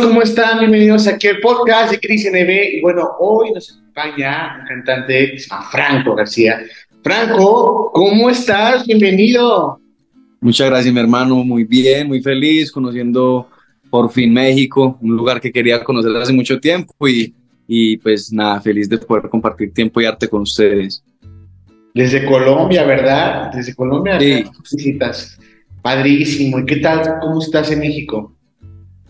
¿Cómo 0.00 0.22
están? 0.22 0.58
Bienvenidos 0.58 1.06
aquí 1.06 1.28
al 1.28 1.38
podcast 1.38 1.92
de 1.92 2.00
Cris 2.00 2.28
NB. 2.30 2.78
Y 2.78 2.80
bueno, 2.80 3.10
hoy 3.20 3.52
nos 3.52 3.70
acompaña 3.70 4.58
un 4.60 4.66
cantante 4.66 5.30
que 5.32 5.38
se 5.38 5.48
llama 5.48 5.68
Franco 5.70 6.14
García. 6.16 6.62
Franco, 7.02 7.92
¿cómo 7.92 8.28
estás? 8.28 8.84
Bienvenido. 8.86 9.78
Muchas 10.40 10.68
gracias, 10.68 10.92
mi 10.92 10.98
hermano. 10.98 11.36
Muy 11.44 11.64
bien, 11.64 12.08
muy 12.08 12.20
feliz 12.20 12.72
conociendo 12.72 13.48
por 13.88 14.10
fin 14.10 14.32
México, 14.32 14.98
un 15.00 15.16
lugar 15.16 15.40
que 15.40 15.52
quería 15.52 15.84
conocer 15.84 16.16
hace 16.16 16.32
mucho 16.32 16.58
tiempo 16.58 17.06
y, 17.06 17.32
y 17.68 17.96
pues 17.98 18.32
nada, 18.32 18.60
feliz 18.60 18.88
de 18.88 18.98
poder 18.98 19.28
compartir 19.28 19.72
tiempo 19.72 20.00
y 20.00 20.06
arte 20.06 20.26
con 20.28 20.42
ustedes. 20.42 21.04
Desde 21.94 22.24
Colombia, 22.24 22.84
¿verdad? 22.84 23.52
Desde 23.52 23.74
Colombia 23.74 24.18
sí. 24.18 24.44
visitas. 24.72 25.38
Padrísimo. 25.82 26.58
¿Y 26.58 26.66
qué 26.66 26.76
tal? 26.76 27.20
¿Cómo 27.20 27.40
estás 27.40 27.70
en 27.70 27.78
México? 27.78 28.34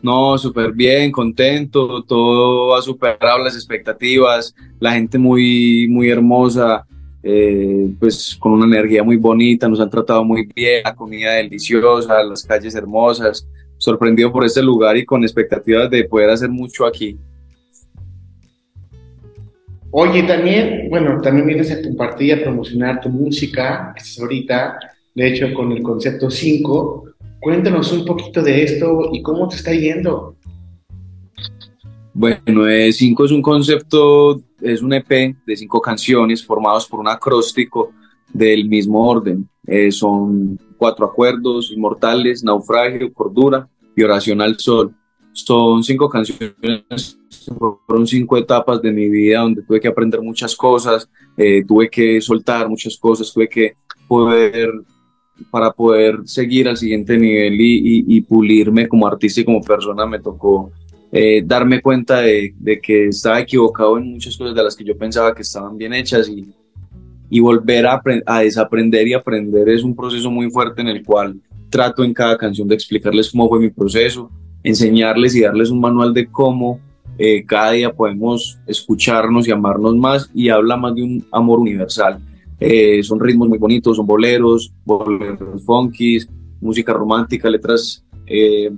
No, 0.04 0.36
súper 0.36 0.72
bien, 0.72 1.10
contento, 1.10 2.02
todo 2.02 2.76
ha 2.76 2.82
superado 2.82 3.38
las 3.38 3.54
expectativas, 3.54 4.54
la 4.78 4.92
gente 4.92 5.16
muy, 5.16 5.88
muy 5.88 6.10
hermosa, 6.10 6.86
eh, 7.22 7.88
pues 7.98 8.36
con 8.38 8.52
una 8.52 8.66
energía 8.66 9.02
muy 9.02 9.16
bonita, 9.16 9.66
nos 9.66 9.80
han 9.80 9.88
tratado 9.88 10.22
muy 10.22 10.46
bien, 10.54 10.82
la 10.84 10.94
comida 10.94 11.32
deliciosa, 11.32 12.22
las 12.22 12.42
calles 12.44 12.74
hermosas, 12.74 13.48
sorprendido 13.78 14.30
por 14.30 14.44
este 14.44 14.62
lugar 14.62 14.94
y 14.98 15.06
con 15.06 15.22
expectativas 15.22 15.88
de 15.88 16.04
poder 16.04 16.28
hacer 16.28 16.50
mucho 16.50 16.84
aquí. 16.84 17.16
Oye, 19.90 20.22
también, 20.24 20.90
bueno, 20.90 21.18
también 21.22 21.46
vienes 21.46 21.72
a 21.72 21.80
compartir, 21.80 22.34
a 22.34 22.42
promocionar 22.42 23.00
tu 23.00 23.08
música, 23.08 23.94
estás 23.96 24.20
ahorita, 24.20 24.78
de 25.14 25.28
hecho, 25.28 25.54
con 25.54 25.72
el 25.72 25.82
concepto 25.82 26.28
5, 26.30 27.13
Cuéntanos 27.44 27.92
un 27.92 28.06
poquito 28.06 28.40
de 28.40 28.62
esto 28.62 29.10
y 29.12 29.20
cómo 29.20 29.46
te 29.46 29.56
está 29.56 29.70
yendo. 29.74 30.34
Bueno, 32.14 32.40
5 32.46 32.66
eh, 32.66 32.88
es 32.88 33.32
un 33.32 33.42
concepto, 33.42 34.40
es 34.62 34.80
un 34.80 34.94
EP 34.94 35.36
de 35.44 35.54
cinco 35.54 35.78
canciones 35.78 36.42
formados 36.42 36.86
por 36.86 37.00
un 37.00 37.08
acróstico 37.08 37.90
del 38.32 38.66
mismo 38.66 39.06
orden. 39.06 39.46
Eh, 39.66 39.92
son 39.92 40.58
cuatro 40.78 41.04
acuerdos 41.04 41.70
inmortales, 41.70 42.42
naufragio, 42.42 43.12
cordura 43.12 43.68
y 43.94 44.02
oración 44.02 44.40
al 44.40 44.58
sol. 44.58 44.94
Son 45.34 45.84
cinco 45.84 46.08
canciones, 46.08 47.18
fueron 47.86 48.06
cinco 48.06 48.38
etapas 48.38 48.80
de 48.80 48.90
mi 48.90 49.10
vida 49.10 49.40
donde 49.40 49.62
tuve 49.64 49.80
que 49.80 49.88
aprender 49.88 50.22
muchas 50.22 50.56
cosas, 50.56 51.10
eh, 51.36 51.62
tuve 51.68 51.90
que 51.90 52.22
soltar 52.22 52.70
muchas 52.70 52.96
cosas, 52.96 53.30
tuve 53.30 53.50
que 53.50 53.74
poder 54.08 54.70
para 55.50 55.72
poder 55.72 56.18
seguir 56.24 56.68
al 56.68 56.76
siguiente 56.76 57.16
nivel 57.18 57.56
y, 57.58 58.20
pulirme 58.22 58.88
como 58.88 59.06
artista 59.06 59.40
y 59.40 59.44
como 59.44 59.60
persona, 59.60 60.06
me 60.06 60.20
tocó 60.20 60.70
eh, 61.10 61.42
darme 61.44 61.80
cuenta 61.80 62.20
de, 62.20 62.54
que 62.82 63.08
estaba 63.08 63.40
equivocado 63.40 63.98
en 63.98 64.12
muchas 64.12 64.36
cosas 64.36 64.54
de 64.54 64.62
las 64.62 64.76
que 64.76 64.84
yo 64.84 64.96
pensaba 64.96 65.34
que 65.34 65.42
estaban 65.42 65.76
bien 65.76 65.92
hechas 65.92 66.28
y, 66.28 66.52
volver 67.40 67.86
a, 67.86 68.00
a, 68.26 68.40
desaprender 68.40 69.08
y 69.08 69.12
aprender 69.12 69.68
es 69.68 69.82
un 69.82 69.96
proceso 69.96 70.30
muy 70.30 70.48
fuerte 70.50 70.82
en 70.82 70.88
el 70.88 71.02
cual 71.02 71.36
trato 71.68 72.04
en 72.04 72.14
cada 72.14 72.38
canción 72.38 72.68
de 72.68 72.76
explicarles 72.76 73.30
cómo 73.32 73.48
fue 73.48 73.58
mi 73.58 73.70
proceso, 73.70 74.30
enseñarles 74.62 75.34
y 75.34 75.40
darles 75.40 75.70
un 75.70 75.80
manual 75.80 76.14
de 76.14 76.26
cómo 76.26 76.78
eh, 77.18 77.44
cada 77.44 77.72
día 77.72 77.92
podemos 77.92 78.58
escucharnos 78.66 79.48
y 79.48 79.50
amarnos 79.50 79.96
más 79.96 80.30
y 80.32 80.48
habla 80.48 80.76
más 80.76 80.94
de 80.94 81.02
un 81.02 81.26
amor 81.32 81.58
universal 81.58 82.20
eh, 82.60 83.02
son 83.02 83.20
ritmos 83.20 83.48
muy 83.48 83.58
bonitos, 83.58 83.96
son 83.96 84.06
boleros, 84.06 84.72
boleros 84.84 85.64
funkies, 85.64 86.28
música 86.60 86.92
romántica, 86.92 87.50
letras 87.50 88.04
eh, 88.26 88.70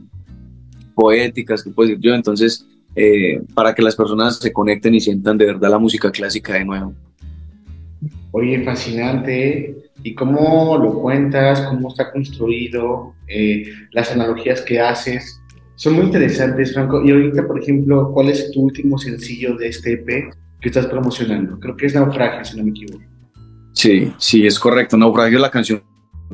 poéticas, 0.94 1.62
que 1.62 1.70
puedo 1.70 1.88
decir 1.88 2.02
yo. 2.02 2.14
Entonces, 2.14 2.66
eh, 2.94 3.40
para 3.54 3.74
que 3.74 3.82
las 3.82 3.94
personas 3.94 4.38
se 4.38 4.52
conecten 4.52 4.94
y 4.94 5.00
sientan 5.00 5.36
de 5.38 5.46
verdad 5.46 5.70
la 5.70 5.78
música 5.78 6.10
clásica 6.10 6.54
de 6.54 6.64
nuevo. 6.64 6.94
Oye, 8.32 8.62
fascinante. 8.64 9.76
¿Y 10.02 10.14
cómo 10.14 10.78
lo 10.78 11.00
cuentas? 11.00 11.62
¿Cómo 11.62 11.88
está 11.88 12.12
construido? 12.12 13.14
las 13.90 14.12
analogías 14.12 14.62
que 14.62 14.78
haces. 14.78 15.40
Son 15.74 15.94
muy 15.94 16.04
interesantes, 16.04 16.72
Franco. 16.72 17.04
Y 17.04 17.10
ahorita, 17.10 17.44
por 17.44 17.60
ejemplo, 17.60 18.12
¿cuál 18.12 18.28
es 18.28 18.52
tu 18.52 18.60
último 18.60 18.96
sencillo 18.98 19.56
de 19.56 19.68
este 19.68 19.94
EP 19.94 20.06
que 20.60 20.68
estás 20.68 20.86
promocionando? 20.86 21.58
Creo 21.58 21.76
que 21.76 21.86
es 21.86 21.94
Naufragio, 21.94 22.44
si 22.44 22.56
no 22.56 22.64
me 22.64 22.70
equivoco. 22.70 23.02
Sí, 23.86 24.12
sí, 24.18 24.44
es 24.44 24.58
correcto. 24.58 24.96
Naufragio 24.96 25.38
es 25.38 25.42
la 25.42 25.50
canción 25.50 25.80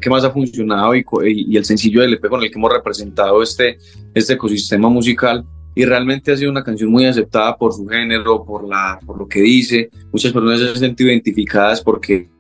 que 0.01 0.09
más 0.09 0.25
ha 0.25 0.31
funcionado 0.31 0.95
y, 0.97 1.05
y, 1.27 1.55
el 1.55 1.67
sencillo 1.67 2.01
del 2.01 2.15
EP 2.15 2.27
con 2.27 2.43
el 2.43 2.51
que 2.51 2.59
hemos 2.59 2.73
representado 2.73 3.43
este, 3.43 3.79
este 4.15 4.33
ecosistema 4.33 4.89
musical. 4.89 5.45
Y 5.75 5.85
realmente 5.85 6.33
ha 6.33 6.37
sido 6.37 6.51
una 6.51 6.65
canción 6.65 6.91
muy 6.91 7.05
aceptada 7.05 7.55
por 7.59 7.75
su 7.75 7.87
género, 7.87 8.43
por, 8.43 8.67
la, 8.67 8.99
por 9.05 9.19
lo 9.19 9.29
que 9.29 9.43
dice. 9.43 9.91
Muchas 10.11 10.33
personas 10.33 10.61
se 10.61 10.69
han 10.71 10.77
sentido 10.77 11.11
identificadas 11.11 11.83
porque 11.83 12.31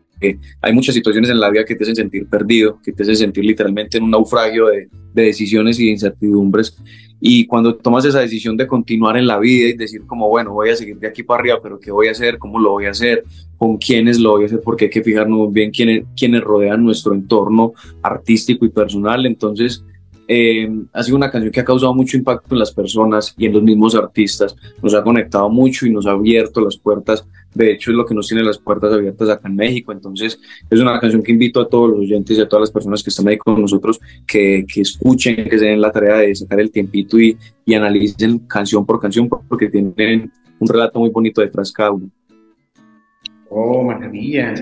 hay 0.60 0.72
muchas 0.72 0.94
situaciones 0.94 1.30
en 1.30 1.40
la 1.40 1.50
vida 1.50 1.64
que 1.64 1.74
te 1.74 1.84
hacen 1.84 1.96
sentir 1.96 2.26
perdido, 2.26 2.78
que 2.82 2.92
te 2.92 3.02
hacen 3.02 3.16
sentir 3.16 3.44
literalmente 3.44 3.98
en 3.98 4.04
un 4.04 4.10
naufragio 4.10 4.66
de, 4.66 4.88
de 5.12 5.22
decisiones 5.22 5.78
y 5.78 5.86
de 5.86 5.92
incertidumbres. 5.92 6.76
Y 7.24 7.46
cuando 7.46 7.76
tomas 7.76 8.04
esa 8.04 8.18
decisión 8.18 8.56
de 8.56 8.66
continuar 8.66 9.16
en 9.16 9.28
la 9.28 9.38
vida 9.38 9.68
y 9.68 9.74
decir 9.74 10.02
como, 10.06 10.28
bueno, 10.28 10.52
voy 10.52 10.70
a 10.70 10.76
seguir 10.76 10.98
de 10.98 11.06
aquí 11.06 11.22
para 11.22 11.40
arriba, 11.40 11.60
pero 11.62 11.78
¿qué 11.78 11.92
voy 11.92 12.08
a 12.08 12.10
hacer? 12.10 12.36
¿Cómo 12.36 12.58
lo 12.58 12.72
voy 12.72 12.86
a 12.86 12.90
hacer? 12.90 13.22
¿Con 13.56 13.76
quiénes 13.76 14.18
lo 14.18 14.32
voy 14.32 14.42
a 14.42 14.46
hacer? 14.46 14.60
Porque 14.64 14.86
hay 14.86 14.90
que 14.90 15.04
fijarnos 15.04 15.52
bien 15.52 15.70
quiénes, 15.70 16.04
quiénes 16.16 16.40
rodean 16.40 16.84
nuestro 16.84 17.14
entorno 17.14 17.74
artístico 18.02 18.64
y 18.64 18.70
personal. 18.70 19.24
Entonces, 19.24 19.84
eh, 20.34 20.66
ha 20.94 21.02
sido 21.02 21.18
una 21.18 21.30
canción 21.30 21.52
que 21.52 21.60
ha 21.60 21.64
causado 21.64 21.94
mucho 21.94 22.16
impacto 22.16 22.54
en 22.54 22.58
las 22.58 22.72
personas 22.72 23.34
y 23.36 23.44
en 23.44 23.52
los 23.52 23.62
mismos 23.62 23.94
artistas. 23.94 24.56
Nos 24.82 24.94
ha 24.94 25.02
conectado 25.02 25.50
mucho 25.50 25.86
y 25.86 25.90
nos 25.90 26.06
ha 26.06 26.12
abierto 26.12 26.62
las 26.62 26.78
puertas. 26.78 27.26
De 27.54 27.72
hecho, 27.72 27.90
es 27.90 27.96
lo 27.98 28.06
que 28.06 28.14
nos 28.14 28.28
tiene 28.28 28.42
las 28.42 28.56
puertas 28.56 28.94
abiertas 28.94 29.28
acá 29.28 29.46
en 29.48 29.56
México. 29.56 29.92
Entonces, 29.92 30.40
es 30.70 30.80
una 30.80 30.98
canción 30.98 31.22
que 31.22 31.32
invito 31.32 31.60
a 31.60 31.68
todos 31.68 31.90
los 31.90 31.98
oyentes 31.98 32.38
y 32.38 32.40
a 32.40 32.48
todas 32.48 32.62
las 32.62 32.70
personas 32.70 33.02
que 33.02 33.10
están 33.10 33.28
ahí 33.28 33.36
con 33.36 33.60
nosotros 33.60 34.00
que, 34.26 34.64
que 34.66 34.80
escuchen, 34.80 35.36
que 35.36 35.58
se 35.58 35.66
den 35.66 35.82
la 35.82 35.92
tarea 35.92 36.16
de 36.16 36.34
sacar 36.34 36.60
el 36.60 36.70
tiempito 36.70 37.20
y, 37.20 37.36
y 37.66 37.74
analicen 37.74 38.38
canción 38.38 38.86
por 38.86 39.00
canción 39.00 39.28
porque 39.28 39.68
tienen 39.68 40.32
un 40.58 40.68
relato 40.68 40.98
muy 40.98 41.10
bonito 41.10 41.42
detrás 41.42 41.70
cada 41.70 41.90
uno. 41.90 42.08
Oh, 43.50 43.82
maravilla. 43.82 44.54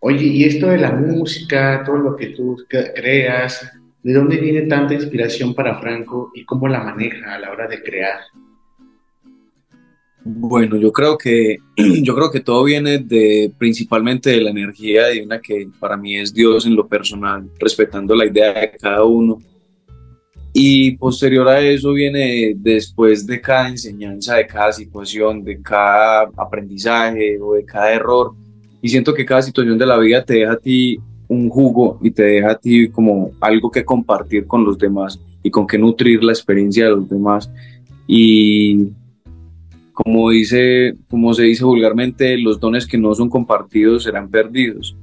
Oye, 0.00 0.24
y 0.24 0.44
esto 0.44 0.68
de 0.68 0.78
la 0.78 0.92
música, 0.92 1.82
todo 1.84 1.98
lo 1.98 2.16
que 2.16 2.28
tú 2.28 2.56
creas, 2.70 3.70
¿De 4.08 4.14
dónde 4.14 4.38
viene 4.38 4.62
tanta 4.62 4.94
inspiración 4.94 5.54
para 5.54 5.78
Franco 5.78 6.32
y 6.34 6.42
cómo 6.46 6.66
la 6.66 6.82
maneja 6.82 7.34
a 7.34 7.38
la 7.38 7.50
hora 7.50 7.68
de 7.68 7.82
crear? 7.82 8.20
Bueno, 10.24 10.76
yo 10.76 10.90
creo 10.90 11.18
que 11.18 11.58
yo 11.76 12.14
creo 12.14 12.30
que 12.30 12.40
todo 12.40 12.64
viene 12.64 13.00
de 13.00 13.52
principalmente 13.58 14.30
de 14.30 14.40
la 14.40 14.48
energía 14.48 15.08
divina 15.08 15.42
que 15.42 15.68
para 15.78 15.98
mí 15.98 16.16
es 16.16 16.32
Dios 16.32 16.64
en 16.64 16.74
lo 16.74 16.88
personal, 16.88 17.50
respetando 17.60 18.14
la 18.14 18.24
idea 18.24 18.54
de 18.54 18.70
cada 18.80 19.04
uno. 19.04 19.42
Y 20.54 20.96
posterior 20.96 21.46
a 21.46 21.60
eso 21.60 21.92
viene 21.92 22.54
después 22.56 23.26
de 23.26 23.42
cada 23.42 23.68
enseñanza, 23.68 24.36
de 24.36 24.46
cada 24.46 24.72
situación, 24.72 25.44
de 25.44 25.60
cada 25.60 26.30
aprendizaje 26.34 27.38
o 27.38 27.52
de 27.52 27.64
cada 27.66 27.92
error. 27.92 28.32
Y 28.80 28.88
siento 28.88 29.12
que 29.12 29.26
cada 29.26 29.42
situación 29.42 29.76
de 29.76 29.84
la 29.84 29.98
vida 29.98 30.24
te 30.24 30.32
deja 30.32 30.52
a 30.52 30.58
ti 30.58 30.98
un 31.28 31.50
jugo 31.50 31.98
y 32.02 32.10
te 32.10 32.22
deja 32.22 32.52
a 32.52 32.58
ti 32.58 32.88
como 32.88 33.30
algo 33.40 33.70
que 33.70 33.84
compartir 33.84 34.46
con 34.46 34.64
los 34.64 34.78
demás 34.78 35.20
y 35.42 35.50
con 35.50 35.66
que 35.66 35.78
nutrir 35.78 36.24
la 36.24 36.32
experiencia 36.32 36.86
de 36.86 36.90
los 36.90 37.08
demás. 37.08 37.50
Y 38.06 38.88
como, 39.92 40.30
dice, 40.30 40.94
como 41.08 41.34
se 41.34 41.44
dice 41.44 41.64
vulgarmente, 41.64 42.38
los 42.38 42.58
dones 42.58 42.86
que 42.86 42.98
no 42.98 43.14
son 43.14 43.28
compartidos 43.28 44.04
serán 44.04 44.30
perdidos. 44.30 44.96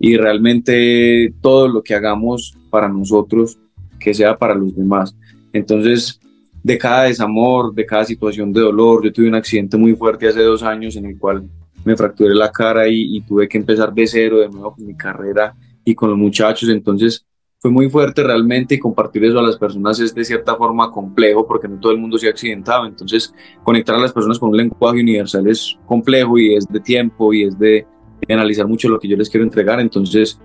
Y 0.00 0.16
realmente 0.16 1.32
todo 1.40 1.68
lo 1.68 1.82
que 1.82 1.94
hagamos 1.94 2.56
para 2.70 2.88
nosotros, 2.88 3.58
que 3.98 4.14
sea 4.14 4.36
para 4.36 4.54
los 4.54 4.76
demás. 4.76 5.16
Entonces, 5.52 6.20
de 6.62 6.76
cada 6.76 7.04
desamor, 7.04 7.74
de 7.74 7.86
cada 7.86 8.04
situación 8.04 8.52
de 8.52 8.60
dolor, 8.60 9.04
yo 9.04 9.12
tuve 9.12 9.28
un 9.28 9.34
accidente 9.34 9.76
muy 9.76 9.94
fuerte 9.94 10.28
hace 10.28 10.42
dos 10.42 10.62
años 10.62 10.96
en 10.96 11.06
el 11.06 11.18
cual 11.18 11.48
me 11.84 11.96
fracturé 11.96 12.34
la 12.34 12.50
cara 12.50 12.88
y, 12.88 13.16
y 13.16 13.20
tuve 13.22 13.48
que 13.48 13.58
empezar 13.58 13.92
de 13.94 14.06
cero 14.06 14.38
de 14.38 14.48
nuevo 14.48 14.74
con 14.74 14.86
mi 14.86 14.94
carrera 14.94 15.54
y 15.90 15.94
con 15.94 16.10
los 16.10 16.18
muchachos. 16.18 16.68
Entonces 16.68 17.24
fue 17.58 17.70
muy 17.70 17.88
fuerte 17.88 18.22
realmente 18.22 18.74
y 18.74 18.78
compartir 18.78 19.24
eso 19.24 19.38
a 19.38 19.42
las 19.42 19.56
personas 19.56 19.98
es 19.98 20.14
de 20.14 20.22
cierta 20.22 20.54
forma 20.54 20.92
complejo 20.92 21.46
porque 21.46 21.66
no 21.66 21.80
todo 21.80 21.92
el 21.92 21.98
mundo 21.98 22.18
se 22.18 22.26
ha 22.26 22.30
accidentado. 22.30 22.86
Entonces 22.86 23.34
conectar 23.64 23.96
a 23.96 23.98
las 23.98 24.12
personas 24.12 24.38
con 24.38 24.50
un 24.50 24.56
lenguaje 24.56 25.00
universal 25.00 25.46
es 25.48 25.78
complejo 25.86 26.38
y 26.38 26.54
es 26.54 26.66
de 26.68 26.80
tiempo 26.80 27.32
y 27.32 27.44
es 27.44 27.58
de, 27.58 27.86
analizar 28.28 28.66
mucho 28.66 28.88
lo 28.88 28.98
que 28.98 29.08
yo 29.08 29.16
les 29.16 29.30
quiero 29.30 29.44
entregar. 29.44 29.80
Entonces 29.80 30.38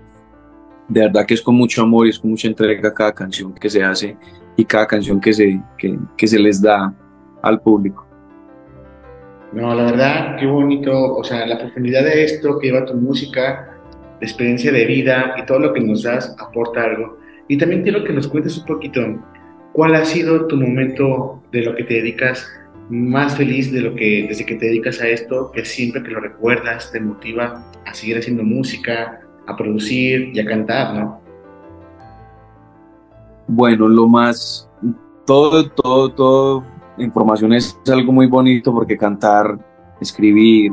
de 0.88 1.00
verdad 1.00 1.26
que 1.26 1.34
es 1.34 1.42
con 1.42 1.54
mucho 1.54 1.82
amor 1.82 2.06
y 2.06 2.10
es 2.10 2.18
con 2.18 2.30
mucha 2.30 2.48
entrega 2.48 2.94
cada 2.94 3.12
canción 3.12 3.52
que 3.54 3.68
se 3.68 3.82
hace 3.82 4.16
y 4.56 4.64
cada 4.64 4.86
canción 4.86 5.20
que 5.20 5.32
se, 5.34 5.60
que, 5.76 5.98
que 6.16 6.26
se 6.26 6.38
les 6.38 6.62
da 6.62 6.94
al 7.42 7.60
público. 7.60 8.06
No, 9.52 9.74
la 9.74 9.84
verdad, 9.84 10.36
qué 10.38 10.46
bonito, 10.46 11.16
o 11.16 11.22
sea, 11.22 11.46
la 11.46 11.58
profundidad 11.58 12.02
de 12.02 12.24
esto 12.24 12.58
que 12.58 12.68
lleva 12.68 12.84
tu 12.84 12.94
música, 12.94 13.73
experiencia 14.24 14.72
de 14.72 14.84
vida 14.84 15.34
y 15.38 15.46
todo 15.46 15.58
lo 15.60 15.72
que 15.72 15.80
nos 15.80 16.02
das 16.02 16.34
aporta 16.38 16.84
algo. 16.84 17.18
Y 17.48 17.58
también 17.58 17.82
quiero 17.82 18.04
que 18.04 18.12
nos 18.12 18.28
cuentes 18.28 18.58
un 18.58 18.66
poquito, 18.66 19.00
¿cuál 19.72 19.94
ha 19.94 20.04
sido 20.04 20.46
tu 20.46 20.56
momento 20.56 21.42
de 21.52 21.62
lo 21.62 21.74
que 21.74 21.84
te 21.84 21.94
dedicas 21.94 22.46
más 22.88 23.36
feliz 23.36 23.72
de 23.72 23.80
lo 23.80 23.94
que 23.94 24.26
desde 24.28 24.44
que 24.44 24.56
te 24.56 24.66
dedicas 24.66 25.00
a 25.00 25.08
esto, 25.08 25.50
que 25.52 25.64
siempre 25.64 26.02
que 26.02 26.10
lo 26.10 26.20
recuerdas 26.20 26.90
te 26.92 27.00
motiva 27.00 27.64
a 27.86 27.94
seguir 27.94 28.18
haciendo 28.18 28.42
música, 28.42 29.20
a 29.46 29.56
producir 29.56 30.30
y 30.34 30.40
a 30.40 30.44
cantar, 30.44 30.94
¿no? 30.94 31.20
Bueno, 33.46 33.88
lo 33.88 34.08
más, 34.08 34.68
todo, 35.26 35.68
todo, 35.70 36.10
todo, 36.10 36.64
información 36.98 37.52
es 37.52 37.78
algo 37.90 38.12
muy 38.12 38.26
bonito 38.26 38.72
porque 38.72 38.96
cantar, 38.96 39.58
escribir, 40.00 40.72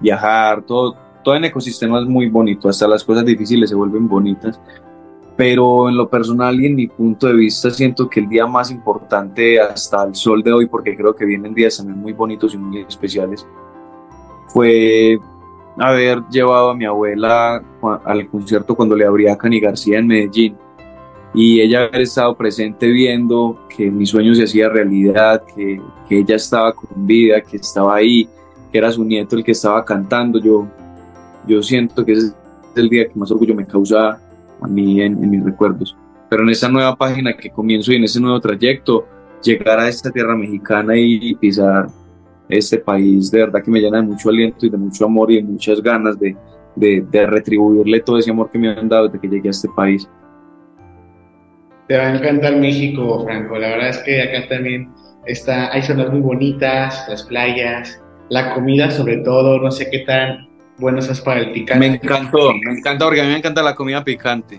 viajar, 0.00 0.62
todo, 0.62 0.96
todo 1.22 1.34
en 1.36 1.44
ecosistema 1.44 2.00
es 2.00 2.06
muy 2.06 2.28
bonito, 2.28 2.68
hasta 2.68 2.86
las 2.88 3.04
cosas 3.04 3.24
difíciles 3.24 3.70
se 3.70 3.76
vuelven 3.76 4.08
bonitas. 4.08 4.60
Pero 5.36 5.88
en 5.88 5.96
lo 5.96 6.08
personal 6.08 6.60
y 6.60 6.66
en 6.66 6.74
mi 6.74 6.86
punto 6.88 7.26
de 7.26 7.32
vista 7.34 7.70
siento 7.70 8.08
que 8.08 8.20
el 8.20 8.28
día 8.28 8.46
más 8.46 8.70
importante 8.70 9.60
hasta 9.60 10.04
el 10.04 10.14
sol 10.14 10.42
de 10.42 10.52
hoy, 10.52 10.66
porque 10.66 10.94
creo 10.94 11.16
que 11.16 11.24
vienen 11.24 11.54
días 11.54 11.78
también 11.78 11.98
muy 11.98 12.12
bonitos 12.12 12.54
y 12.54 12.58
muy 12.58 12.80
especiales, 12.80 13.46
fue 14.48 15.18
haber 15.78 16.22
llevado 16.30 16.70
a 16.70 16.74
mi 16.76 16.84
abuela 16.84 17.62
al 18.04 18.28
concierto 18.28 18.74
cuando 18.74 18.94
le 18.94 19.06
abría 19.06 19.32
a 19.32 19.38
Cani 19.38 19.58
García 19.58 19.98
en 19.98 20.06
Medellín 20.06 20.56
y 21.34 21.60
ella 21.60 21.84
haber 21.84 22.02
estado 22.02 22.36
presente 22.36 22.88
viendo 22.88 23.58
que 23.74 23.90
mi 23.90 24.04
sueño 24.04 24.34
se 24.34 24.44
hacía 24.44 24.68
realidad, 24.68 25.42
que, 25.54 25.80
que, 26.08 26.18
ella 26.18 26.36
estaba 26.36 26.74
con 26.74 27.06
vida, 27.06 27.40
que 27.40 27.56
estaba 27.56 27.96
ahí, 27.96 28.28
que 28.70 28.78
era 28.78 28.92
su 28.92 29.02
nieto 29.02 29.36
el 29.36 29.44
que 29.44 29.52
estaba 29.52 29.82
cantando. 29.84 30.38
Yo, 30.38 30.66
yo 31.46 31.62
siento 31.62 32.04
que 32.04 32.12
es 32.12 32.34
el 32.76 32.88
día 32.88 33.08
que 33.08 33.18
más 33.18 33.30
orgullo 33.30 33.54
me 33.54 33.66
causa 33.66 34.18
a 34.60 34.68
mí 34.68 35.00
en, 35.00 35.22
en 35.22 35.30
mis 35.30 35.44
recuerdos. 35.44 35.96
Pero 36.28 36.42
en 36.44 36.50
esa 36.50 36.68
nueva 36.68 36.96
página 36.96 37.36
que 37.36 37.50
comienzo 37.50 37.92
y 37.92 37.96
en 37.96 38.04
ese 38.04 38.20
nuevo 38.20 38.40
trayecto, 38.40 39.06
llegar 39.42 39.78
a 39.78 39.88
esta 39.88 40.10
tierra 40.10 40.36
mexicana 40.36 40.96
y 40.96 41.34
pisar 41.34 41.88
este 42.48 42.78
país, 42.78 43.30
de 43.30 43.40
verdad 43.40 43.62
que 43.62 43.70
me 43.70 43.80
llena 43.80 43.98
de 43.98 44.04
mucho 44.04 44.28
aliento 44.28 44.66
y 44.66 44.70
de 44.70 44.76
mucho 44.76 45.04
amor 45.04 45.30
y 45.30 45.36
de 45.36 45.42
muchas 45.42 45.82
ganas 45.82 46.18
de, 46.18 46.36
de, 46.76 47.04
de 47.10 47.26
retribuirle 47.26 48.00
todo 48.00 48.18
ese 48.18 48.30
amor 48.30 48.50
que 48.50 48.58
me 48.58 48.70
han 48.70 48.88
dado 48.88 49.06
desde 49.06 49.20
que 49.20 49.28
llegué 49.28 49.48
a 49.48 49.50
este 49.50 49.68
país. 49.74 50.08
Te 51.88 51.96
va 51.96 52.04
a 52.04 52.16
encantar 52.16 52.56
México, 52.56 53.24
Franco. 53.24 53.58
La 53.58 53.68
verdad 53.70 53.88
es 53.88 53.98
que 53.98 54.22
acá 54.22 54.48
también 54.48 54.92
está, 55.26 55.72
hay 55.72 55.82
zonas 55.82 56.10
muy 56.10 56.20
bonitas, 56.20 57.06
las 57.08 57.24
playas, 57.24 58.00
la 58.28 58.54
comida 58.54 58.90
sobre 58.90 59.18
todo, 59.18 59.58
no 59.58 59.70
sé 59.70 59.88
qué 59.90 60.00
tan 60.00 60.48
bueno 60.78 60.98
es 60.98 61.20
para 61.20 61.40
el 61.40 61.52
picante. 61.52 61.88
Me 61.88 61.94
encantó, 61.94 62.52
me 62.54 62.78
encanta 62.78 63.04
porque 63.04 63.20
a 63.20 63.24
mí 63.24 63.30
me 63.30 63.38
encanta 63.38 63.62
la 63.62 63.74
comida 63.74 64.02
picante. 64.02 64.58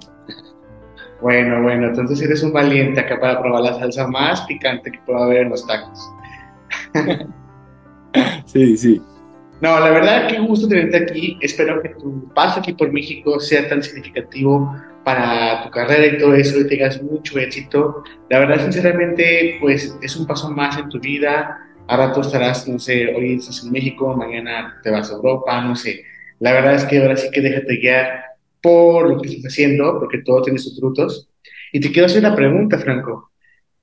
Bueno, 1.21 1.62
bueno, 1.62 1.88
entonces 1.88 2.21
eres 2.21 2.44
un 2.44 2.51
valiente 2.51 3.00
acá 3.00 3.18
para 3.19 3.42
probar 3.42 3.62
la 3.63 3.74
salsa 3.75 4.07
más 4.07 4.42
picante 4.42 4.92
que 4.92 5.00
pueda 5.06 5.24
haber 5.24 5.44
en 5.44 5.50
los 5.51 5.65
tacos. 5.65 6.12
sí, 8.45 8.77
sí. 8.77 9.01
No, 9.62 9.80
la 9.80 9.92
verdad, 9.92 10.27
qué 10.27 10.39
gusto 10.39 10.68
tenerte 10.68 10.98
aquí. 10.98 11.38
Espero 11.39 11.81
que 11.81 11.89
tu 11.89 12.27
paso 12.33 12.59
aquí 12.59 12.74
por 12.74 12.92
México 12.92 13.39
sea 13.39 13.69
tan 13.69 13.81
significativo 13.81 14.75
para 15.06 15.63
tu 15.63 15.71
carrera 15.71 16.07
y 16.07 16.18
todo 16.18 16.33
eso 16.33 16.59
y 16.59 16.68
tengas 16.68 17.01
mucho 17.01 17.39
éxito. 17.39 18.04
La 18.30 18.39
verdad, 18.39 18.62
sinceramente, 18.62 19.57
pues 19.62 19.98
es 20.01 20.18
un 20.18 20.27
paso 20.27 20.51
más 20.51 20.77
en 20.77 20.89
tu 20.89 21.00
vida. 21.00 21.57
A 21.88 21.97
rato 21.97 22.21
estarás, 22.21 22.68
no 22.68 22.80
sé, 22.80 23.13
hoy 23.13 23.33
estás 23.35 23.63
en 23.63 23.71
México, 23.71 24.15
mañana 24.15 24.80
te 24.81 24.89
vas 24.89 25.12
a 25.12 25.15
Europa, 25.15 25.62
no 25.62 25.75
sé. 25.75 26.03
La 26.39 26.53
verdad 26.53 26.75
es 26.75 26.85
que 26.85 27.01
ahora 27.01 27.18
sí 27.18 27.30
que 27.31 27.41
déjate 27.41 27.77
guiar 27.77 28.24
por 28.62 29.09
lo 29.09 29.21
que 29.21 29.30
estás 29.30 29.51
haciendo, 29.51 30.00
porque 30.00 30.19
todo 30.19 30.41
tiene 30.41 30.59
sus 30.59 30.80
frutos. 30.80 31.30
Y 31.74 31.80
te 31.80 31.91
quiero 31.91 32.06
hacer 32.06 32.19
una 32.19 32.35
pregunta, 32.35 32.80
Franco. 32.80 33.31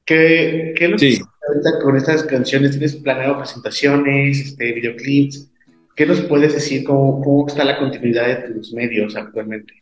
¿Qué, 0.05 0.73
qué 0.77 0.87
es 0.87 0.91
lo 0.91 0.97
que 0.97 1.19
ahorita 1.49 1.79
con 1.83 1.97
estas 1.97 2.23
canciones? 2.25 2.73
¿Tienes 2.73 2.97
planeado 2.97 3.37
presentaciones, 3.37 4.41
este, 4.41 4.73
videoclips? 4.73 5.51
¿Qué 5.95 6.07
nos 6.07 6.23
puedes 6.23 6.55
decir? 6.55 6.85
¿Cómo, 6.85 7.21
¿Cómo 7.21 7.47
está 7.47 7.65
la 7.65 7.79
continuidad 7.79 8.27
de 8.27 8.55
tus 8.55 8.73
medios 8.73 9.15
actualmente? 9.15 9.75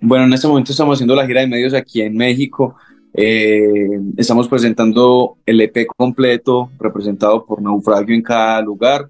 Bueno, 0.00 0.24
en 0.24 0.32
este 0.32 0.48
momento 0.48 0.72
estamos 0.72 0.96
haciendo 0.96 1.14
la 1.14 1.26
gira 1.26 1.42
de 1.42 1.46
medios 1.46 1.74
aquí 1.74 2.02
en 2.02 2.16
México. 2.16 2.76
Eh, 3.12 4.00
estamos 4.16 4.48
presentando 4.48 5.36
el 5.44 5.60
EP 5.60 5.86
completo, 5.96 6.70
representado 6.78 7.44
por 7.44 7.60
Naufragio 7.60 8.14
en 8.14 8.22
cada 8.22 8.60
lugar. 8.62 9.08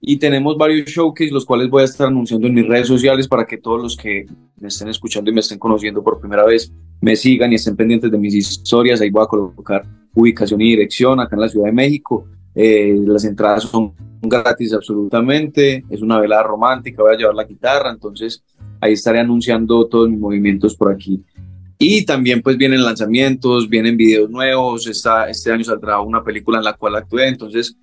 Y 0.00 0.16
tenemos 0.16 0.56
varios 0.56 0.88
showcases, 0.88 1.32
los 1.32 1.44
cuales 1.44 1.70
voy 1.70 1.82
a 1.82 1.84
estar 1.84 2.08
anunciando 2.08 2.48
en 2.48 2.54
mis 2.54 2.66
redes 2.66 2.88
sociales 2.88 3.28
para 3.28 3.46
que 3.46 3.58
todos 3.58 3.80
los 3.80 3.96
que 3.96 4.26
me 4.58 4.68
estén 4.68 4.88
escuchando 4.88 5.30
y 5.30 5.34
me 5.34 5.40
estén 5.40 5.58
conociendo 5.58 6.02
por 6.02 6.18
primera 6.18 6.44
vez 6.44 6.72
me 7.00 7.14
sigan 7.14 7.52
y 7.52 7.56
estén 7.56 7.76
pendientes 7.76 8.10
de 8.10 8.18
mis 8.18 8.34
historias. 8.34 9.00
Ahí 9.00 9.10
voy 9.10 9.22
a 9.22 9.26
colocar 9.26 9.84
ubicación 10.14 10.60
y 10.60 10.70
dirección 10.70 11.20
acá 11.20 11.36
en 11.36 11.40
la 11.42 11.48
Ciudad 11.48 11.66
de 11.66 11.72
México. 11.72 12.26
Eh, 12.54 12.96
las 13.06 13.24
entradas 13.24 13.64
son 13.64 13.92
gratis 14.20 14.72
absolutamente, 14.72 15.84
es 15.90 16.00
una 16.02 16.20
velada 16.20 16.44
romántica, 16.44 17.02
voy 17.02 17.14
a 17.14 17.18
llevar 17.18 17.34
la 17.34 17.44
guitarra, 17.44 17.90
entonces 17.90 18.44
ahí 18.80 18.92
estaré 18.92 19.18
anunciando 19.18 19.86
todos 19.86 20.08
mis 20.08 20.18
movimientos 20.18 20.76
por 20.76 20.92
aquí. 20.92 21.24
Y 21.84 22.04
también 22.04 22.42
pues 22.42 22.56
vienen 22.56 22.84
lanzamientos, 22.84 23.68
vienen 23.68 23.96
videos 23.96 24.30
nuevos, 24.30 24.86
está, 24.86 25.28
este 25.28 25.50
año 25.50 25.64
saldrá 25.64 26.00
una 26.00 26.22
película 26.22 26.58
en 26.58 26.64
la 26.64 26.74
cual 26.74 26.94
actué, 26.94 27.26
entonces 27.26 27.76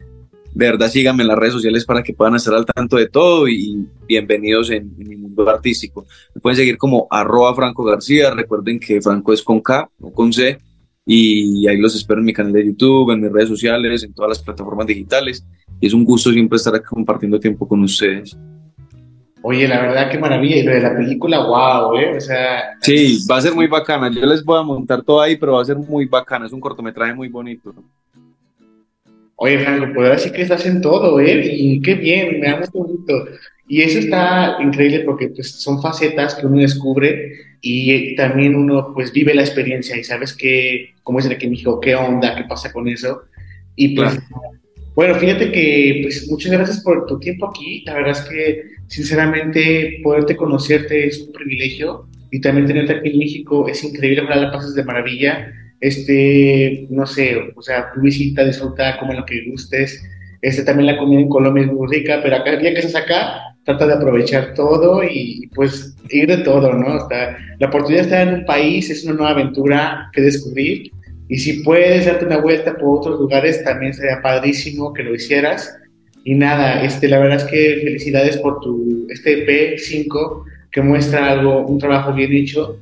de 0.53 0.65
verdad 0.71 0.89
síganme 0.89 1.23
en 1.23 1.27
las 1.27 1.37
redes 1.37 1.55
sociales 1.55 1.83
para 1.83 2.01
que 2.01 2.13
puedan 2.13 2.35
estar 2.35 2.53
al 2.53 2.65
tanto 2.65 2.95
de 2.95 3.09
todo 3.09 3.49
y 3.49 3.85
bienvenidos 4.07 4.69
en, 4.69 4.95
en 4.97 5.09
mi 5.09 5.17
mundo 5.17 5.49
artístico. 5.49 6.05
Me 6.33 6.39
pueden 6.39 6.55
seguir 6.55 6.77
como 6.77 7.07
arroba 7.11 7.53
Franco 7.53 7.83
García, 7.83 8.31
recuerden 8.31 8.79
que 8.79 9.01
Franco 9.01 9.33
es 9.33 9.43
con 9.43 9.59
K, 9.59 9.89
no 9.99 10.11
con 10.13 10.31
C, 10.31 10.57
y 11.05 11.67
ahí 11.67 11.75
los 11.75 11.93
espero 11.93 12.21
en 12.21 12.25
mi 12.27 12.31
canal 12.31 12.53
de 12.53 12.67
YouTube, 12.67 13.11
en 13.11 13.19
mis 13.19 13.33
redes 13.33 13.49
sociales, 13.49 14.01
en 14.03 14.13
todas 14.13 14.29
las 14.29 14.39
plataformas 14.39 14.87
digitales. 14.87 15.45
Y 15.81 15.87
es 15.87 15.93
un 15.93 16.05
gusto 16.05 16.31
siempre 16.31 16.55
estar 16.55 16.73
aquí 16.73 16.85
compartiendo 16.85 17.37
tiempo 17.37 17.67
con 17.67 17.83
ustedes. 17.83 18.37
Oye, 19.41 19.67
la 19.67 19.81
verdad, 19.81 20.09
qué 20.11 20.17
maravilla. 20.17 20.57
Y 20.57 20.63
lo 20.63 20.71
de 20.71 20.81
la 20.81 20.95
película, 20.95 21.45
wow, 21.45 21.97
¿eh? 21.97 22.17
O 22.17 22.19
sea. 22.19 22.77
Sí, 22.81 23.25
va 23.29 23.37
a 23.37 23.41
ser 23.41 23.53
muy 23.53 23.67
bacana. 23.67 24.09
Yo 24.09 24.25
les 24.25 24.43
voy 24.43 24.59
a 24.59 24.63
montar 24.63 25.01
todo 25.03 25.21
ahí, 25.21 25.37
pero 25.37 25.53
va 25.53 25.61
a 25.61 25.65
ser 25.65 25.77
muy 25.77 26.05
bacana. 26.05 26.45
Es 26.45 26.51
un 26.51 26.59
cortometraje 26.59 27.13
muy 27.13 27.29
bonito. 27.29 27.73
Oye, 29.41 29.59
Franco, 29.59 29.85
pues 29.93 30.05
ahora 30.05 30.19
sí 30.19 30.31
que 30.31 30.41
estás 30.41 30.65
en 30.65 30.81
todo, 30.81 31.17
¿eh? 31.21 31.49
Y 31.53 31.81
qué 31.81 31.95
bien, 31.95 32.41
me 32.41 32.49
da 32.49 32.57
mucho 32.57 32.71
gusto. 32.73 33.25
Y 33.69 33.81
eso 33.81 33.99
está 33.99 34.57
increíble 34.59 35.01
porque 35.01 35.29
pues, 35.29 35.51
son 35.51 35.81
facetas 35.81 36.35
que 36.35 36.45
uno 36.45 36.59
descubre 36.59 37.33
y 37.61 38.15
también 38.15 38.55
uno 38.55 38.93
pues 38.93 39.13
vive 39.13 39.33
la 39.33 39.43
experiencia 39.43 39.95
y 39.95 40.03
sabes 40.03 40.33
que, 40.33 40.95
como 41.03 41.19
es 41.19 41.25
el 41.25 41.37
que 41.37 41.47
me 41.47 41.55
dijo, 41.55 41.79
qué 41.79 41.95
onda, 41.95 42.35
qué 42.35 42.43
pasa 42.43 42.73
con 42.73 42.87
eso. 42.89 43.21
Y 43.75 43.95
pues, 43.95 44.19
bueno, 44.95 45.15
fíjate 45.15 45.51
que 45.51 45.99
pues 46.03 46.27
muchas 46.29 46.51
gracias 46.51 46.81
por 46.81 47.05
tu 47.05 47.17
tiempo 47.19 47.47
aquí. 47.47 47.83
La 47.85 47.93
verdad 47.93 48.11
es 48.11 48.21
que, 48.21 48.63
sinceramente, 48.89 50.01
poderte 50.03 50.35
conocerte 50.35 51.07
es 51.07 51.21
un 51.21 51.31
privilegio 51.31 52.07
y 52.31 52.41
también 52.41 52.67
tenerte 52.67 52.93
aquí 52.93 53.09
en 53.09 53.19
México 53.19 53.67
es 53.69 53.83
increíble. 53.83 54.23
Ojalá 54.23 54.47
la 54.47 54.51
pases 54.51 54.75
de 54.75 54.83
maravilla. 54.83 55.53
Este, 55.79 56.87
no 56.89 57.05
sé, 57.05 57.37
o 57.55 57.61
sea, 57.61 57.91
tu 57.93 58.01
visita, 58.01 58.43
disfruta 58.43 58.99
como 58.99 59.13
lo 59.13 59.25
que 59.25 59.45
gustes. 59.49 60.03
Este, 60.41 60.63
también 60.63 60.87
la 60.87 60.97
comida 60.97 61.21
en 61.21 61.29
Colombia 61.29 61.63
es 61.63 61.71
muy 61.71 61.87
rica, 61.87 62.19
pero 62.21 62.35
acá, 62.35 62.61
ya 62.61 62.73
que 62.73 62.79
estás 62.79 62.95
acá, 62.95 63.55
trata 63.63 63.87
de 63.87 63.93
aprovechar 63.93 64.53
todo 64.53 65.03
y 65.03 65.49
pues 65.53 65.95
ir 66.09 66.27
de 66.27 66.37
todo, 66.39 66.73
¿no? 66.73 67.07
la 67.59 67.67
oportunidad 67.67 68.03
de 68.03 68.07
estar 68.09 68.27
en 68.27 68.33
un 68.35 68.45
país 68.45 68.89
es 68.89 69.03
una 69.03 69.13
nueva 69.13 69.31
aventura 69.31 70.09
que 70.13 70.21
descubrir 70.21 70.91
y 71.27 71.37
si 71.37 71.61
puedes 71.61 72.07
darte 72.07 72.25
una 72.25 72.37
vuelta 72.37 72.75
por 72.75 72.99
otros 72.99 73.19
lugares 73.19 73.63
también 73.63 73.93
sería 73.93 74.19
padrísimo 74.21 74.91
que 74.93 75.03
lo 75.03 75.13
hicieras. 75.13 75.77
Y 76.23 76.35
nada, 76.35 76.83
este, 76.83 77.07
la 77.07 77.19
verdad 77.19 77.37
es 77.37 77.43
que 77.45 77.81
felicidades 77.83 78.37
por 78.37 78.59
tu 78.59 79.07
este 79.09 79.45
EP5 79.45 80.43
que 80.71 80.81
muestra 80.81 81.31
algo, 81.31 81.65
un 81.65 81.79
trabajo 81.79 82.13
bien 82.13 82.33
hecho. 82.33 82.79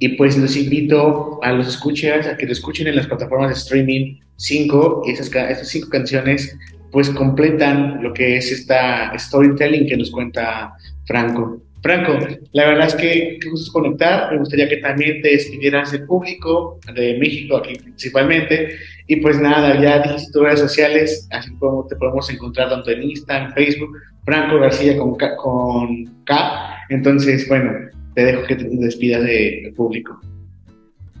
Y 0.00 0.10
pues 0.10 0.38
los 0.38 0.56
invito 0.56 1.40
a 1.42 1.52
los 1.52 1.68
escuchas, 1.68 2.26
a 2.26 2.36
que 2.36 2.46
lo 2.46 2.52
escuchen 2.52 2.86
en 2.86 2.96
las 2.96 3.06
plataformas 3.06 3.50
de 3.50 3.54
streaming 3.54 4.20
5 4.36 5.02
y 5.06 5.10
esas, 5.10 5.34
estas 5.34 5.68
cinco 5.68 5.88
canciones 5.88 6.56
pues 6.90 7.10
completan 7.10 8.02
lo 8.02 8.12
que 8.14 8.36
es 8.36 8.50
esta 8.50 9.16
storytelling 9.18 9.86
que 9.86 9.96
nos 9.96 10.10
cuenta 10.10 10.74
Franco. 11.04 11.62
Franco, 11.82 12.18
la 12.52 12.66
verdad 12.66 12.88
es 12.88 12.94
que 12.94 13.38
qué 13.40 13.50
gusto 13.50 13.72
conectar. 13.72 14.32
Me 14.32 14.38
gustaría 14.38 14.68
que 14.68 14.78
también 14.78 15.22
te 15.22 15.30
despidieras 15.30 15.92
del 15.92 16.04
público, 16.04 16.80
de 16.94 17.18
México 17.18 17.58
aquí 17.58 17.74
principalmente. 17.74 18.76
Y 19.08 19.16
pues 19.16 19.40
nada, 19.40 19.80
ya 19.80 20.02
dijiste 20.02 20.32
tus 20.32 20.42
redes 20.42 20.60
sociales, 20.60 21.26
así 21.30 21.50
como 21.58 21.86
te 21.86 21.96
podemos 21.96 22.28
encontrar 22.30 22.68
tanto 22.68 22.90
en 22.90 23.04
Instagram, 23.04 23.54
Facebook, 23.54 23.96
Franco 24.24 24.60
García 24.60 24.98
con 24.98 25.16
K, 25.16 25.34
con 25.36 26.04
K. 26.24 26.84
Entonces, 26.90 27.48
bueno, 27.48 27.72
te 28.14 28.24
dejo 28.26 28.42
que 28.46 28.56
te 28.56 28.68
despidas 28.68 29.22
del 29.22 29.72
público. 29.74 30.20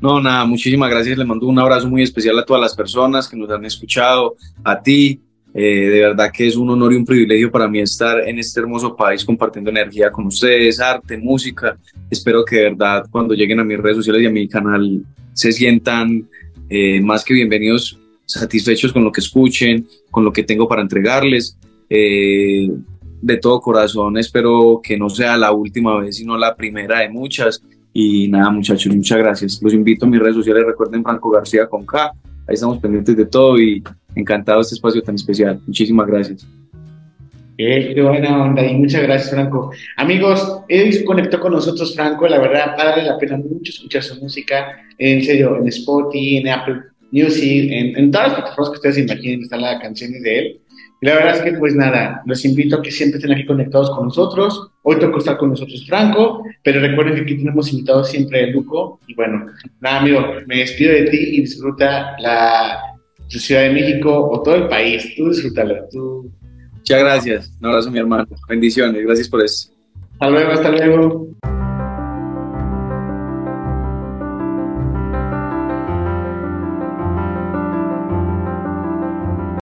No, 0.02 0.20
nada, 0.20 0.44
muchísimas 0.44 0.90
gracias. 0.90 1.16
Le 1.16 1.24
mando 1.24 1.46
un 1.46 1.58
abrazo 1.58 1.88
muy 1.88 2.02
especial 2.02 2.38
a 2.38 2.44
todas 2.44 2.60
las 2.60 2.76
personas 2.76 3.26
que 3.26 3.38
nos 3.38 3.50
han 3.50 3.64
escuchado, 3.64 4.36
a 4.62 4.80
ti, 4.80 5.22
eh, 5.54 5.88
de 5.88 6.00
verdad 6.00 6.30
que 6.32 6.46
es 6.46 6.56
un 6.56 6.68
honor 6.68 6.92
y 6.92 6.96
un 6.96 7.06
privilegio 7.06 7.50
para 7.50 7.66
mí 7.66 7.80
estar 7.80 8.20
en 8.28 8.38
este 8.38 8.60
hermoso 8.60 8.94
país 8.94 9.24
compartiendo 9.24 9.70
energía 9.70 10.12
con 10.12 10.26
ustedes, 10.26 10.78
arte, 10.78 11.16
música. 11.16 11.76
Espero 12.10 12.44
que 12.44 12.56
de 12.56 12.62
verdad 12.64 13.06
cuando 13.10 13.34
lleguen 13.34 13.60
a 13.60 13.64
mis 13.64 13.78
redes 13.78 13.96
sociales 13.96 14.22
y 14.22 14.26
a 14.26 14.30
mi 14.30 14.46
canal 14.46 15.02
se 15.32 15.52
sientan 15.52 16.28
eh, 16.68 17.00
más 17.00 17.24
que 17.24 17.34
bienvenidos, 17.34 17.98
satisfechos 18.24 18.92
con 18.92 19.04
lo 19.04 19.12
que 19.12 19.20
escuchen, 19.20 19.86
con 20.10 20.24
lo 20.24 20.32
que 20.32 20.42
tengo 20.42 20.68
para 20.68 20.82
entregarles. 20.82 21.58
Eh, 21.90 22.70
de 23.20 23.36
todo 23.38 23.60
corazón 23.60 24.16
espero 24.18 24.80
que 24.82 24.96
no 24.96 25.08
sea 25.08 25.36
la 25.36 25.52
última 25.52 25.98
vez, 25.98 26.16
sino 26.16 26.36
la 26.36 26.54
primera 26.54 27.00
de 27.00 27.08
muchas. 27.08 27.62
Y 27.92 28.28
nada, 28.28 28.50
muchachos, 28.50 28.94
muchas 28.94 29.18
gracias. 29.18 29.60
Los 29.62 29.74
invito 29.74 30.06
a 30.06 30.08
mis 30.08 30.20
redes 30.20 30.36
sociales. 30.36 30.64
Recuerden 30.66 31.02
Franco 31.02 31.30
García 31.30 31.66
con 31.66 31.84
K. 31.84 32.12
Ahí 32.46 32.54
estamos 32.54 32.78
pendientes 32.78 33.16
de 33.16 33.26
todo 33.26 33.58
y 33.58 33.82
encantado 34.14 34.60
este 34.60 34.74
espacio 34.74 35.02
tan 35.02 35.14
especial. 35.14 35.60
Muchísimas 35.66 36.06
gracias. 36.06 36.46
Qué 37.58 38.00
buena 38.00 38.44
onda 38.44 38.64
y 38.64 38.76
muchas 38.76 39.02
gracias, 39.02 39.32
Franco. 39.32 39.72
Amigos, 39.96 40.62
hoy 40.70 41.04
conectó 41.04 41.40
con 41.40 41.54
nosotros, 41.54 41.92
Franco. 41.92 42.28
La 42.28 42.38
verdad, 42.38 42.76
vale 42.78 43.02
la 43.02 43.18
pena 43.18 43.36
mucho 43.36 43.72
escuchar 43.72 44.04
su 44.04 44.14
música. 44.22 44.78
En 44.96 45.24
serio, 45.24 45.56
en 45.56 45.66
Spotify, 45.66 46.36
en 46.36 46.50
Apple 46.50 46.76
Music, 47.10 47.68
en, 47.72 48.12
todas 48.12 48.28
las 48.28 48.36
plataformas 48.36 48.70
que 48.70 48.76
ustedes 48.76 48.98
imaginen, 48.98 49.42
están 49.42 49.62
las 49.62 49.82
canciones 49.82 50.22
de 50.22 50.38
él. 50.38 50.60
Y 51.02 51.06
la 51.06 51.14
verdad 51.14 51.34
es 51.34 51.42
que, 51.42 51.58
pues 51.58 51.74
nada, 51.74 52.22
los 52.26 52.44
invito 52.44 52.76
a 52.76 52.82
que 52.82 52.92
siempre 52.92 53.18
estén 53.18 53.32
aquí 53.32 53.44
conectados 53.44 53.90
con 53.90 54.04
nosotros. 54.04 54.70
Hoy 54.82 55.00
tocó 55.00 55.18
estar 55.18 55.36
con 55.36 55.50
nosotros 55.50 55.84
Franco, 55.84 56.44
pero 56.62 56.78
recuerden 56.78 57.16
que 57.16 57.22
aquí 57.22 57.38
tenemos 57.38 57.72
invitados 57.72 58.08
siempre 58.08 58.44
el 58.44 58.52
Luco. 58.52 59.00
Y 59.08 59.14
bueno, 59.14 59.46
nada, 59.80 59.98
amigo, 59.98 60.20
me 60.46 60.58
despido 60.58 60.92
de 60.92 61.10
ti 61.10 61.16
y 61.16 61.40
disfruta 61.40 62.14
la 62.20 62.82
Ciudad 63.26 63.62
de 63.62 63.70
México 63.70 64.30
o 64.30 64.42
todo 64.44 64.54
el 64.54 64.68
país. 64.68 65.12
Tú 65.16 65.30
disfrútalo. 65.30 65.88
Tú... 65.90 66.37
Muchas 66.88 67.04
gracias. 67.04 67.52
Un 67.60 67.66
abrazo, 67.66 67.90
mi 67.90 67.98
hermano. 67.98 68.26
Bendiciones. 68.48 69.04
Gracias 69.04 69.28
por 69.28 69.44
eso. 69.44 69.70
Hasta 70.12 70.30
luego, 70.30 70.52
hasta 70.52 70.70
luego. 70.70 71.28